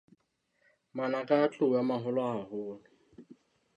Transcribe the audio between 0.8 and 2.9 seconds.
Manaka a tlou a maholo haholo.